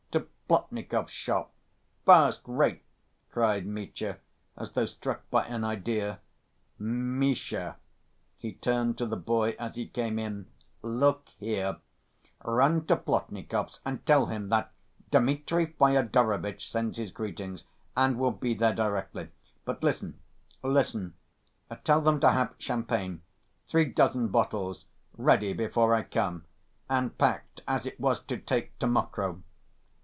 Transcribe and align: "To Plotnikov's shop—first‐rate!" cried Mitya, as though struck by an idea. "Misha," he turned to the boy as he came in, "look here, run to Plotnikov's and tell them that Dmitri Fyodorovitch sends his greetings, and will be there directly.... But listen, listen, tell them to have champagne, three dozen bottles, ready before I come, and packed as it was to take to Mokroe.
"To 0.51 0.57
Plotnikov's 0.57 1.13
shop—first‐rate!" 1.13 2.81
cried 3.29 3.65
Mitya, 3.65 4.17
as 4.57 4.73
though 4.73 4.85
struck 4.85 5.21
by 5.29 5.45
an 5.45 5.63
idea. 5.63 6.19
"Misha," 6.77 7.77
he 8.37 8.51
turned 8.51 8.97
to 8.97 9.05
the 9.05 9.15
boy 9.15 9.55
as 9.57 9.75
he 9.77 9.87
came 9.87 10.19
in, 10.19 10.47
"look 10.81 11.29
here, 11.39 11.77
run 12.43 12.85
to 12.87 12.97
Plotnikov's 12.97 13.79
and 13.85 14.05
tell 14.05 14.25
them 14.25 14.49
that 14.49 14.73
Dmitri 15.09 15.67
Fyodorovitch 15.67 16.69
sends 16.69 16.97
his 16.97 17.11
greetings, 17.11 17.63
and 17.95 18.19
will 18.19 18.31
be 18.31 18.53
there 18.53 18.75
directly.... 18.75 19.29
But 19.63 19.81
listen, 19.81 20.19
listen, 20.61 21.13
tell 21.85 22.01
them 22.01 22.19
to 22.19 22.29
have 22.33 22.55
champagne, 22.57 23.21
three 23.69 23.85
dozen 23.85 24.27
bottles, 24.27 24.83
ready 25.15 25.53
before 25.53 25.95
I 25.95 26.03
come, 26.03 26.43
and 26.89 27.17
packed 27.17 27.61
as 27.69 27.85
it 27.85 28.01
was 28.01 28.21
to 28.23 28.37
take 28.37 28.77
to 28.79 28.85
Mokroe. 28.87 29.41